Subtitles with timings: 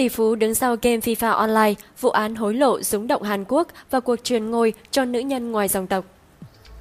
[0.00, 3.68] Tỷ phú đứng sau game FIFA Online, vụ án hối lộ rúng động Hàn Quốc
[3.90, 6.04] và cuộc truyền ngôi cho nữ nhân ngoài dòng tộc.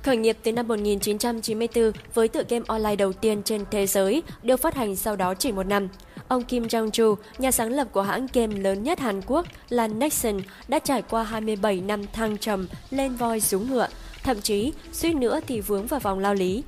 [0.03, 4.57] Khởi nghiệp từ năm 1994 với tựa game online đầu tiên trên thế giới, được
[4.57, 5.87] phát hành sau đó chỉ một năm.
[6.27, 10.37] Ông Kim Jong-ju, nhà sáng lập của hãng game lớn nhất Hàn Quốc là Nexon,
[10.67, 13.87] đã trải qua 27 năm thăng trầm lên voi xuống ngựa,
[14.23, 16.63] thậm chí suýt nữa thì vướng vào vòng lao lý.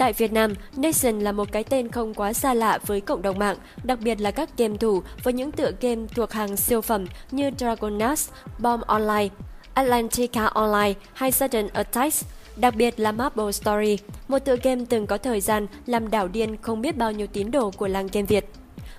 [0.00, 3.38] Tại Việt Nam, Nation là một cái tên không quá xa lạ với cộng đồng
[3.38, 7.06] mạng, đặc biệt là các game thủ với những tựa game thuộc hàng siêu phẩm
[7.30, 8.22] như Dragonlance,
[8.58, 9.28] Bomb Online,
[9.74, 12.24] Atlantica Online hay Sudden Attacks,
[12.56, 13.98] đặc biệt là Marble Story,
[14.28, 17.50] một tựa game từng có thời gian làm đảo điên không biết bao nhiêu tín
[17.50, 18.48] đồ của làng game Việt.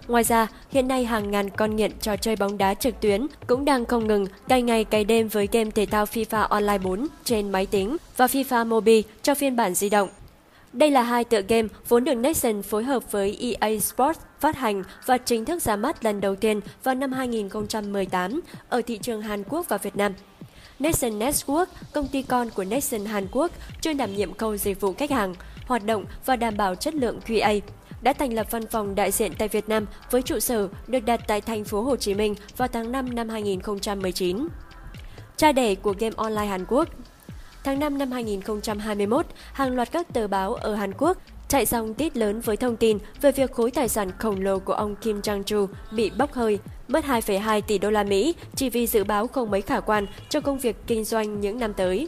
[0.08, 3.66] Ngoài ra, hiện nay hàng ngàn con nghiện trò chơi bóng đá trực tuyến cũng
[3.66, 7.52] đang không ngừng cày ngày cày đêm với game thể thao FIFA Online 4 trên
[7.52, 10.09] máy tính và FIFA Mobile cho phiên bản di động.
[10.73, 14.84] Đây là hai tựa game vốn được Nexon phối hợp với EA Sports phát hành
[15.05, 19.44] và chính thức ra mắt lần đầu tiên vào năm 2018 ở thị trường Hàn
[19.49, 20.14] Quốc và Việt Nam.
[20.80, 24.94] Nexon Network, công ty con của Nexon Hàn Quốc, chuyên đảm nhiệm câu dịch vụ
[24.94, 25.36] khách hàng,
[25.67, 27.61] hoạt động và đảm bảo chất lượng QA
[28.02, 31.22] đã thành lập văn phòng đại diện tại Việt Nam với trụ sở được đặt
[31.27, 34.47] tại thành phố Hồ Chí Minh vào tháng 5 năm 2019.
[35.38, 36.89] Cha đẻ của game online Hàn Quốc
[37.64, 41.17] Tháng 5 năm 2021, hàng loạt các tờ báo ở Hàn Quốc
[41.48, 44.73] chạy dòng tít lớn với thông tin về việc khối tài sản khổng lồ của
[44.73, 49.04] ông Kim Jong-ju bị bốc hơi, mất 2,2 tỷ đô la Mỹ chỉ vì dự
[49.04, 52.08] báo không mấy khả quan cho công việc kinh doanh những năm tới.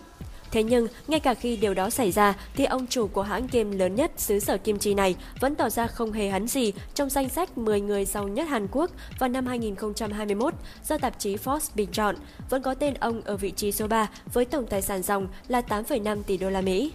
[0.53, 3.77] Thế nhưng, ngay cả khi điều đó xảy ra, thì ông chủ của hãng game
[3.77, 7.09] lớn nhất xứ sở kim chi này vẫn tỏ ra không hề hắn gì trong
[7.09, 10.53] danh sách 10 người giàu nhất Hàn Quốc vào năm 2021
[10.87, 12.15] do tạp chí Forbes bình chọn.
[12.49, 15.61] Vẫn có tên ông ở vị trí số 3 với tổng tài sản dòng là
[15.61, 16.91] 8,5 tỷ đô la Mỹ.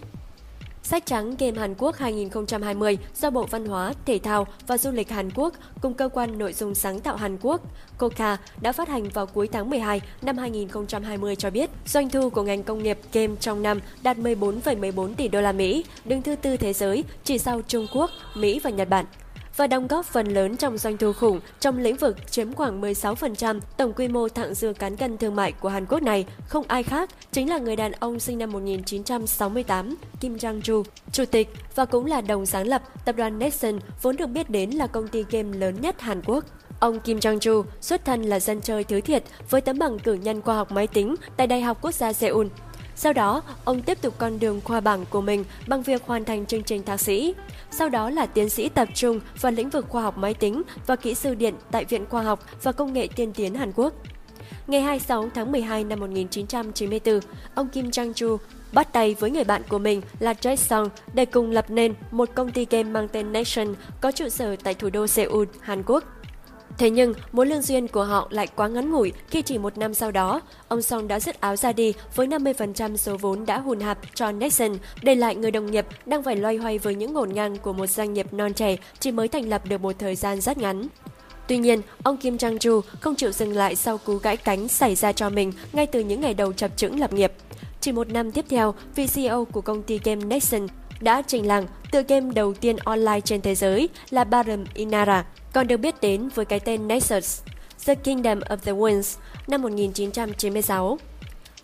[0.83, 5.09] Sách trắng Game Hàn Quốc 2020 do Bộ Văn hóa, Thể thao và Du lịch
[5.09, 7.61] Hàn Quốc cùng cơ quan nội dung sáng tạo Hàn Quốc
[7.97, 12.43] Coca đã phát hành vào cuối tháng 12 năm 2020 cho biết doanh thu của
[12.43, 16.57] ngành công nghiệp game trong năm đạt 14,14 tỷ đô la Mỹ, đứng thứ tư
[16.57, 19.05] thế giới chỉ sau Trung Quốc, Mỹ và Nhật Bản
[19.59, 23.59] và đóng góp phần lớn trong doanh thu khủng trong lĩnh vực chiếm khoảng 16%
[23.77, 26.83] tổng quy mô thặng dư cán cân thương mại của Hàn Quốc này, không ai
[26.83, 32.05] khác chính là người đàn ông sinh năm 1968 Kim Jong-ju, chủ tịch và cũng
[32.05, 35.57] là đồng sáng lập tập đoàn Nexon vốn được biết đến là công ty game
[35.57, 36.45] lớn nhất Hàn Quốc.
[36.79, 40.41] Ông Kim Jong-ju xuất thân là dân chơi thứ thiệt với tấm bằng cử nhân
[40.41, 42.47] khoa học máy tính tại Đại học Quốc gia Seoul.
[43.01, 46.45] Sau đó, ông tiếp tục con đường khoa bảng của mình bằng việc hoàn thành
[46.45, 47.35] chương trình thạc sĩ.
[47.71, 50.95] Sau đó là tiến sĩ tập trung vào lĩnh vực khoa học máy tính và
[50.95, 53.93] kỹ sư điện tại Viện Khoa học và Công nghệ Tiên tiến Hàn Quốc.
[54.67, 57.19] Ngày 26 tháng 12 năm 1994,
[57.55, 58.37] ông Kim Jang-ju
[58.73, 62.29] bắt tay với người bạn của mình là Jae Song để cùng lập nên một
[62.35, 66.03] công ty game mang tên Nation có trụ sở tại thủ đô Seoul, Hàn Quốc.
[66.79, 69.93] Thế nhưng, mối lương duyên của họ lại quá ngắn ngủi khi chỉ một năm
[69.93, 73.79] sau đó, ông Song đã dứt áo ra đi với 50% số vốn đã hùn
[73.79, 77.33] hạp cho Nexon, để lại người đồng nghiệp đang phải loay hoay với những ngổn
[77.33, 80.41] ngang của một doanh nghiệp non trẻ chỉ mới thành lập được một thời gian
[80.41, 80.87] rất ngắn.
[81.47, 85.11] Tuy nhiên, ông Kim Jong-ju không chịu dừng lại sau cú gãy cánh xảy ra
[85.11, 87.31] cho mình ngay từ những ngày đầu chập chững lập nghiệp.
[87.81, 90.67] Chỉ một năm tiếp theo, vị CEO của công ty game Nexon
[90.99, 95.67] đã trình làng tựa game đầu tiên online trên thế giới là Barum Inara, còn
[95.67, 97.41] được biết đến với cái tên Nexus,
[97.85, 99.17] The Kingdom of the Winds
[99.47, 100.97] năm 1996.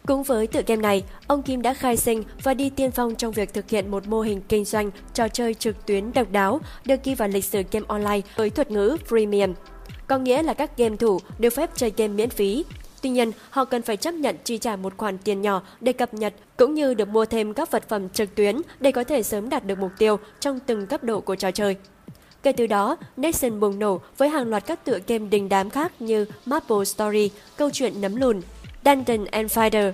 [0.07, 3.31] Cũng với tựa game này, ông Kim đã khai sinh và đi tiên phong trong
[3.31, 7.03] việc thực hiện một mô hình kinh doanh trò chơi trực tuyến độc đáo được
[7.03, 9.53] ghi vào lịch sử game online với thuật ngữ freemium.
[10.07, 12.65] Có nghĩa là các game thủ được phép chơi game miễn phí.
[13.01, 16.13] Tuy nhiên, họ cần phải chấp nhận chi trả một khoản tiền nhỏ để cập
[16.13, 19.49] nhật cũng như được mua thêm các vật phẩm trực tuyến để có thể sớm
[19.49, 21.75] đạt được mục tiêu trong từng cấp độ của trò chơi.
[22.45, 25.91] Kể từ đó, Nexon bùng nổ với hàng loạt các tựa game đình đám khác
[25.99, 28.41] như Maple Story, Câu chuyện nấm lùn,
[28.85, 29.91] Dungeon and Fighter,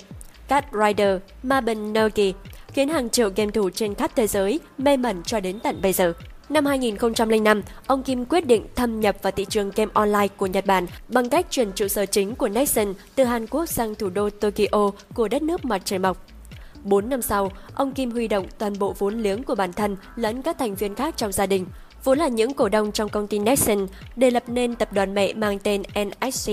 [0.48, 2.34] Cat Rider, Marble Nogi,
[2.74, 5.94] khiến hàng triệu game thủ trên khắp thế giới mê mẩn cho đến tận bây
[5.94, 6.14] giờ.
[6.50, 10.66] Năm 2005, ông Kim quyết định thâm nhập vào thị trường game online của Nhật
[10.66, 14.30] Bản bằng cách chuyển trụ sở chính của Nexon từ Hàn Quốc sang thủ đô
[14.30, 16.26] Tokyo của đất nước mặt trời mọc.
[16.84, 20.42] 4 năm sau, ông Kim huy động toàn bộ vốn liếng của bản thân lẫn
[20.42, 21.66] các thành viên khác trong gia đình,
[22.04, 25.34] vốn là những cổ đông trong công ty Nexon để lập nên tập đoàn mẹ
[25.34, 26.52] mang tên NXC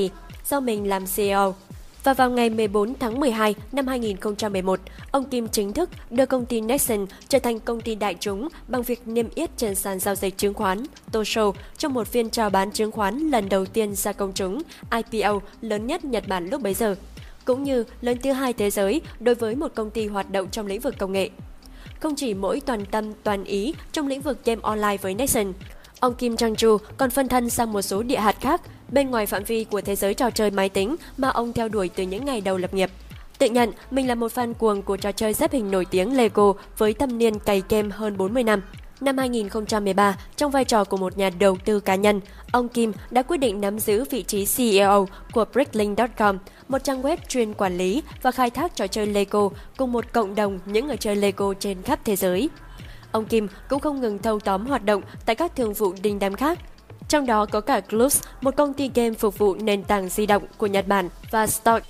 [0.49, 1.55] do mình làm CEO.
[2.05, 4.81] Và vào ngày 14 tháng 12 năm 2011,
[5.11, 8.83] ông Kim chính thức đưa công ty Nexon trở thành công ty đại chúng bằng
[8.83, 12.73] việc niêm yết trên sàn giao dịch chứng khoán Tosho trong một phiên chào bán
[12.73, 16.75] chứng khoán lần đầu tiên ra công chúng IPO lớn nhất Nhật Bản lúc bấy
[16.75, 16.95] giờ,
[17.45, 20.67] cũng như lớn thứ hai thế giới đối với một công ty hoạt động trong
[20.67, 21.31] lĩnh vực công nghệ.
[22.01, 25.53] Không chỉ mỗi toàn tâm toàn ý trong lĩnh vực game online với Nexon,
[26.01, 29.45] Ông Kim Jong-ju còn phân thân sang một số địa hạt khác bên ngoài phạm
[29.45, 32.41] vi của thế giới trò chơi máy tính mà ông theo đuổi từ những ngày
[32.41, 32.91] đầu lập nghiệp.
[33.39, 36.53] Tự nhận mình là một fan cuồng của trò chơi xếp hình nổi tiếng Lego
[36.79, 38.63] với thâm niên cày game hơn 40 năm.
[39.01, 42.21] Năm 2013, trong vai trò của một nhà đầu tư cá nhân,
[42.53, 47.17] ông Kim đã quyết định nắm giữ vị trí CEO của Bricklink.com, một trang web
[47.29, 50.97] chuyên quản lý và khai thác trò chơi Lego cùng một cộng đồng những người
[50.97, 52.51] chơi Lego trên khắp thế giới.
[53.13, 56.35] Ông Kim cũng không ngừng thâu tóm hoạt động tại các thương vụ đình đám
[56.35, 56.59] khác,
[57.09, 60.43] trong đó có cả Clubs, một công ty game phục vụ nền tảng di động
[60.59, 61.87] của Nhật Bản, và Stock,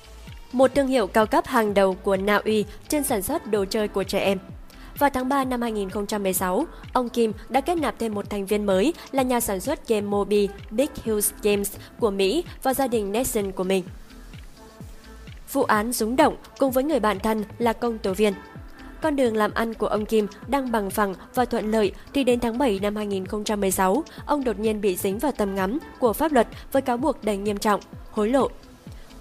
[0.52, 3.88] một thương hiệu cao cấp hàng đầu của Na Uy trên sản xuất đồ chơi
[3.88, 4.38] của trẻ em.
[4.99, 8.95] Vào tháng 3 năm 2016, ông Kim đã kết nạp thêm một thành viên mới
[9.12, 13.53] là nhà sản xuất game Moby Big Hills Games của Mỹ và gia đình Nelson
[13.53, 13.85] của mình.
[15.53, 18.35] Vụ án rúng động cùng với người bạn thân là công tố viên.
[19.03, 22.41] Con đường làm ăn của ông Kim đang bằng phẳng và thuận lợi thì đến
[22.41, 26.47] tháng 7 năm 2016, ông đột nhiên bị dính vào tầm ngắm của pháp luật
[26.73, 27.81] với cáo buộc đầy nghiêm trọng,
[28.11, 28.49] hối lộ,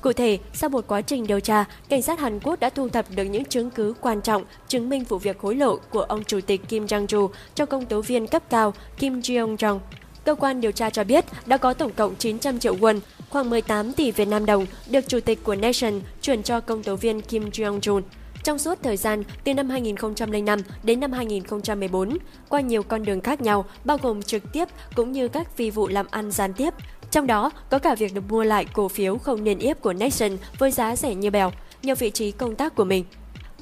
[0.02, 3.06] Cụ thể, sau một quá trình điều tra, cảnh sát Hàn Quốc đã thu thập
[3.16, 6.40] được những chứng cứ quan trọng chứng minh vụ việc hối lộ của ông chủ
[6.42, 9.80] tịch Kim Jong-ju cho công tố viên cấp cao Kim Jeong-jong.
[10.26, 13.00] Cơ quan điều tra cho biết đã có tổng cộng 900 triệu won,
[13.30, 16.96] khoảng 18 tỷ Việt Nam đồng, được chủ tịch của Nation chuyển cho công tố
[16.96, 18.02] viên Kim Jeong-jun.
[18.44, 22.18] Trong suốt thời gian từ năm 2005 đến năm 2014,
[22.50, 25.88] qua nhiều con đường khác nhau, bao gồm trực tiếp cũng như các phi vụ
[25.88, 26.74] làm ăn gián tiếp,
[27.12, 30.38] trong đó có cả việc được mua lại cổ phiếu không niêm yết của Nation
[30.60, 31.52] với giá rẻ như bèo,
[31.84, 33.06] nhờ vị trí công tác của mình.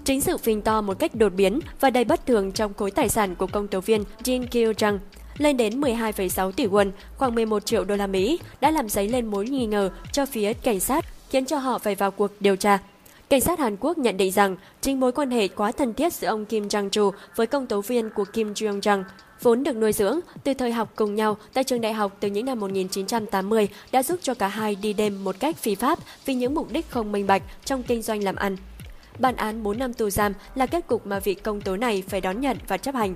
[0.04, 3.10] Chính sự phình to một cách đột biến và đầy bất thường trong khối tài
[3.10, 5.00] sản của công tố viên Jin Kyo Jung
[5.38, 9.26] lên đến 12,6 tỷ won, khoảng 11 triệu đô la Mỹ, đã làm dấy lên
[9.26, 12.80] mối nghi ngờ cho phía cảnh sát, khiến cho họ phải vào cuộc điều tra.
[13.30, 16.28] Cảnh sát Hàn Quốc nhận định rằng chính mối quan hệ quá thân thiết giữa
[16.28, 19.04] ông Kim Jong-chu với công tố viên của Kim Jong-jung
[19.46, 22.46] vốn được nuôi dưỡng từ thời học cùng nhau tại trường đại học từ những
[22.46, 26.56] năm 1980 đã giúp cho cả hai đi đêm một cách phi pháp vì những
[26.56, 28.58] mục đích không minh bạch trong kinh doanh làm ăn.
[29.20, 32.22] Bản án 4 năm tù giam là kết cục mà vị công tố này phải
[32.22, 33.16] đón nhận và chấp hành.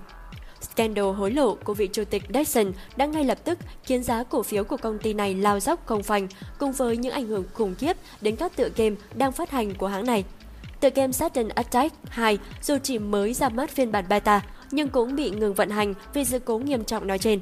[0.62, 4.44] Scandal hối lộ của vị chủ tịch Dyson đã ngay lập tức khiến giá cổ
[4.44, 6.28] phiếu của công ty này lao dốc không phanh,
[6.60, 9.88] cùng với những ảnh hưởng khủng khiếp đến các tựa game đang phát hành của
[9.88, 10.24] hãng này.
[10.80, 15.16] Tựa game Saturn Attack 2 dù chỉ mới ra mắt phiên bản beta, nhưng cũng
[15.16, 17.40] bị ngừng vận hành vì sự cố nghiêm trọng nói trên.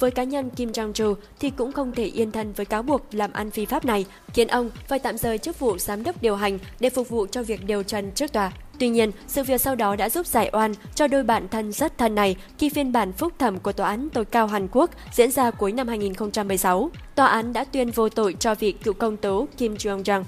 [0.00, 3.32] Với cá nhân Kim Jong-ju thì cũng không thể yên thân với cáo buộc làm
[3.32, 6.58] ăn phi pháp này, khiến ông phải tạm rời chức vụ giám đốc điều hành
[6.80, 8.52] để phục vụ cho việc điều trần trước tòa.
[8.78, 11.98] Tuy nhiên, sự việc sau đó đã giúp giải oan cho đôi bạn thân rất
[11.98, 15.30] thân này khi phiên bản phúc thẩm của Tòa án tối cao Hàn Quốc diễn
[15.30, 16.90] ra cuối năm 2016.
[17.14, 20.24] Tòa án đã tuyên vô tội cho vị cựu công tố Kim Jong-jung.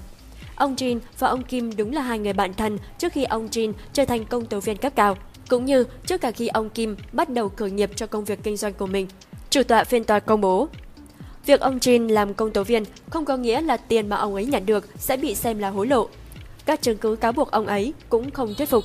[0.55, 3.73] Ông Jin và ông Kim đúng là hai người bạn thân trước khi ông Jin
[3.93, 5.17] trở thành công tố viên cấp cao,
[5.49, 8.57] cũng như trước cả khi ông Kim bắt đầu khởi nghiệp cho công việc kinh
[8.57, 9.07] doanh của mình.
[9.49, 10.67] Chủ tọa phiên tòa công bố,
[11.45, 14.45] việc ông Jin làm công tố viên không có nghĩa là tiền mà ông ấy
[14.45, 16.07] nhận được sẽ bị xem là hối lộ.
[16.65, 18.83] Các chứng cứ cáo buộc ông ấy cũng không thuyết phục.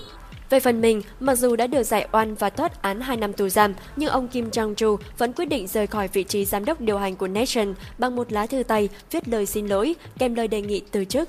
[0.51, 3.49] Về phần mình, mặc dù đã được giải oan và thoát án 2 năm tù
[3.49, 6.99] giam, nhưng ông Kim Jong-ju vẫn quyết định rời khỏi vị trí giám đốc điều
[6.99, 10.63] hành của Nation bằng một lá thư tay viết lời xin lỗi kèm lời đề
[10.63, 11.29] nghị từ chức.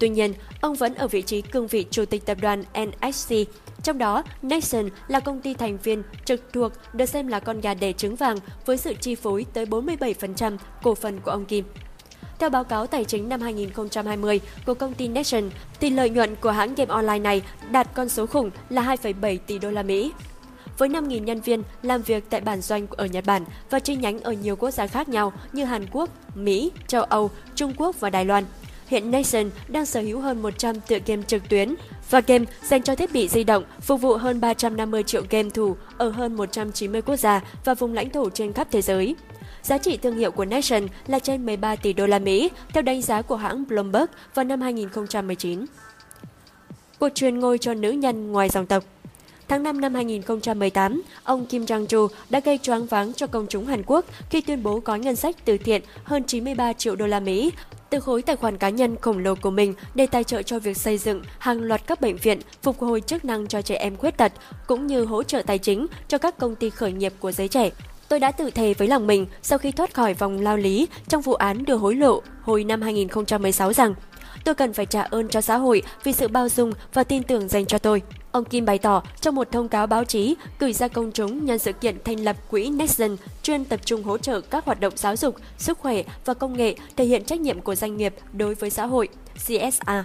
[0.00, 3.34] Tuy nhiên, ông vẫn ở vị trí cương vị chủ tịch tập đoàn NSC,
[3.82, 7.74] trong đó Nation là công ty thành viên trực thuộc được xem là con gà
[7.74, 8.36] đẻ trứng vàng
[8.66, 11.64] với sự chi phối tới 47% cổ phần của ông Kim.
[12.38, 16.50] Theo báo cáo tài chính năm 2020 của công ty Nation, thì lợi nhuận của
[16.50, 20.12] hãng game online này đạt con số khủng là 2,7 tỷ đô la Mỹ.
[20.78, 24.20] Với 5.000 nhân viên làm việc tại bản doanh ở Nhật Bản và chi nhánh
[24.20, 28.10] ở nhiều quốc gia khác nhau như Hàn Quốc, Mỹ, châu Âu, Trung Quốc và
[28.10, 28.44] Đài Loan,
[28.90, 31.74] hiện Nation đang sở hữu hơn 100 tựa game trực tuyến
[32.10, 35.76] và game dành cho thiết bị di động, phục vụ hơn 350 triệu game thủ
[35.98, 39.14] ở hơn 190 quốc gia và vùng lãnh thổ trên khắp thế giới.
[39.62, 43.02] Giá trị thương hiệu của Nation là trên 13 tỷ đô la Mỹ, theo đánh
[43.02, 45.64] giá của hãng Bloomberg vào năm 2019.
[46.98, 48.84] Cuộc truyền ngôi cho nữ nhân ngoài dòng tộc
[49.48, 53.82] Tháng 5 năm 2018, ông Kim Jong-ju đã gây choáng váng cho công chúng Hàn
[53.86, 57.50] Quốc khi tuyên bố gói ngân sách từ thiện hơn 93 triệu đô la Mỹ
[57.90, 60.76] từ khối tài khoản cá nhân khổng lồ của mình để tài trợ cho việc
[60.76, 64.16] xây dựng hàng loạt các bệnh viện, phục hồi chức năng cho trẻ em khuyết
[64.16, 64.32] tật,
[64.66, 67.70] cũng như hỗ trợ tài chính cho các công ty khởi nghiệp của giới trẻ.
[68.08, 71.22] Tôi đã tự thề với lòng mình sau khi thoát khỏi vòng lao lý trong
[71.22, 73.94] vụ án đưa hối lộ hồi năm 2016 rằng
[74.44, 77.48] tôi cần phải trả ơn cho xã hội vì sự bao dung và tin tưởng
[77.48, 78.02] dành cho tôi.
[78.32, 81.58] Ông Kim bày tỏ trong một thông cáo báo chí gửi ra công chúng nhân
[81.58, 85.16] sự kiện thành lập quỹ Nexon chuyên tập trung hỗ trợ các hoạt động giáo
[85.16, 88.70] dục, sức khỏe và công nghệ thể hiện trách nhiệm của doanh nghiệp đối với
[88.70, 90.04] xã hội, CSA.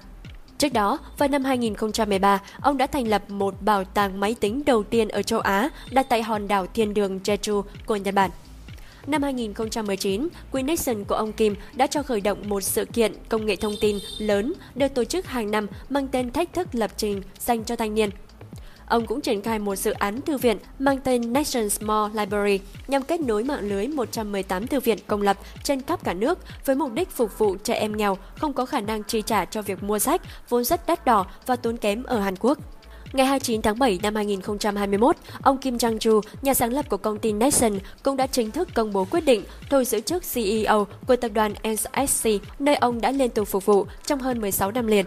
[0.58, 4.84] Trước đó, vào năm 2013, ông đã thành lập một bảo tàng máy tính đầu
[4.84, 8.32] tiên ở châu Á đặt tại hòn đảo thiên đường Jeju của Nhật Bản
[9.08, 13.46] năm 2019, Queen Nation của ông Kim đã cho khởi động một sự kiện công
[13.46, 17.22] nghệ thông tin lớn được tổ chức hàng năm mang tên Thách thức lập trình
[17.40, 18.10] dành cho thanh niên.
[18.88, 23.04] Ông cũng triển khai một dự án thư viện mang tên Nation Small Library nhằm
[23.04, 26.94] kết nối mạng lưới 118 thư viện công lập trên khắp cả nước với mục
[26.94, 30.00] đích phục vụ trẻ em nghèo không có khả năng chi trả cho việc mua
[30.00, 32.58] sách vốn rất đắt đỏ và tốn kém ở Hàn Quốc.
[33.16, 37.34] Ngày 29 tháng 7 năm 2021, ông Kim Jong-ju, nhà sáng lập của công ty
[37.34, 41.32] Nation, cũng đã chính thức công bố quyết định thôi giữ chức CEO của tập
[41.34, 42.30] đoàn NSC,
[42.60, 45.06] nơi ông đã liên tục phục vụ trong hơn 16 năm liền.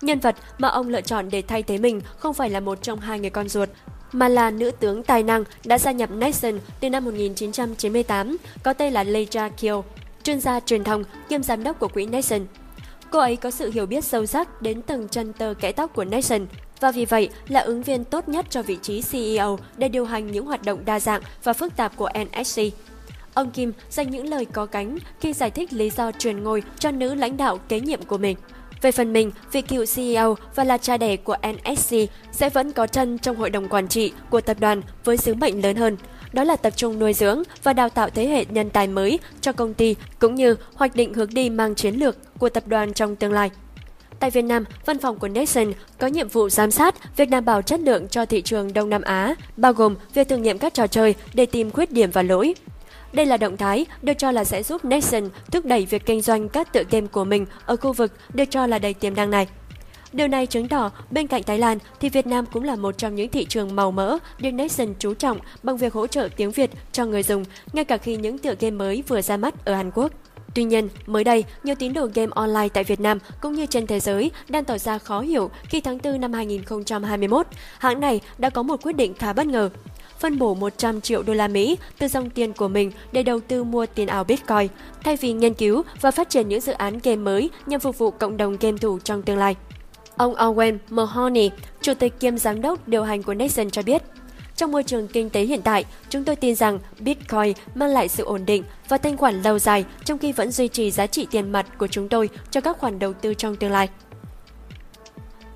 [0.00, 3.00] Nhân vật mà ông lựa chọn để thay thế mình không phải là một trong
[3.00, 3.68] hai người con ruột,
[4.12, 8.92] mà là nữ tướng tài năng đã gia nhập Nation từ năm 1998, có tên
[8.92, 9.82] là Leja Kyo,
[10.22, 12.40] chuyên gia truyền thông kiêm giám đốc của quỹ Nation.
[13.10, 16.04] Cô ấy có sự hiểu biết sâu sắc đến từng chân tơ kẽ tóc của
[16.04, 16.46] Nation
[16.80, 20.32] và vì vậy là ứng viên tốt nhất cho vị trí CEO để điều hành
[20.32, 22.62] những hoạt động đa dạng và phức tạp của NSC.
[23.34, 26.90] Ông Kim dành những lời có cánh khi giải thích lý do truyền ngôi cho
[26.90, 28.36] nữ lãnh đạo kế nhiệm của mình.
[28.82, 31.96] Về phần mình, vị cựu CEO và là cha đẻ của NSC
[32.32, 35.62] sẽ vẫn có chân trong hội đồng quản trị của tập đoàn với sứ mệnh
[35.62, 35.96] lớn hơn.
[36.32, 39.52] Đó là tập trung nuôi dưỡng và đào tạo thế hệ nhân tài mới cho
[39.52, 43.16] công ty cũng như hoạch định hướng đi mang chiến lược của tập đoàn trong
[43.16, 43.50] tương lai.
[44.20, 47.62] Tại Việt Nam, văn phòng của Nation có nhiệm vụ giám sát việc đảm bảo
[47.62, 50.86] chất lượng cho thị trường Đông Nam Á, bao gồm việc thử nghiệm các trò
[50.86, 52.54] chơi để tìm khuyết điểm và lỗi.
[53.12, 56.48] Đây là động thái được cho là sẽ giúp Nation thúc đẩy việc kinh doanh
[56.48, 59.48] các tựa game của mình ở khu vực được cho là đầy tiềm năng này.
[60.12, 63.14] Điều này chứng tỏ bên cạnh Thái Lan thì Việt Nam cũng là một trong
[63.14, 66.70] những thị trường màu mỡ được Nation chú trọng bằng việc hỗ trợ tiếng Việt
[66.92, 69.90] cho người dùng, ngay cả khi những tựa game mới vừa ra mắt ở Hàn
[69.94, 70.12] Quốc.
[70.56, 73.86] Tuy nhiên, mới đây, nhiều tín đồ game online tại Việt Nam cũng như trên
[73.86, 77.46] thế giới đang tỏ ra khó hiểu khi tháng 4 năm 2021,
[77.78, 79.70] hãng này đã có một quyết định khá bất ngờ
[80.18, 83.64] phân bổ 100 triệu đô la Mỹ từ dòng tiền của mình để đầu tư
[83.64, 84.68] mua tiền ảo Bitcoin,
[85.04, 88.10] thay vì nghiên cứu và phát triển những dự án game mới nhằm phục vụ
[88.10, 89.56] cộng đồng game thủ trong tương lai.
[90.16, 94.02] Ông Owen Mahoney, chủ tịch kiêm giám đốc điều hành của Nexon cho biết,
[94.56, 98.24] trong môi trường kinh tế hiện tại, chúng tôi tin rằng Bitcoin mang lại sự
[98.24, 101.52] ổn định và thanh khoản lâu dài trong khi vẫn duy trì giá trị tiền
[101.52, 103.88] mặt của chúng tôi cho các khoản đầu tư trong tương lai.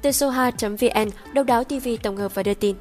[0.03, 2.77] Tsoha.vn Độc đáo TV tổng hợp và đưa tin.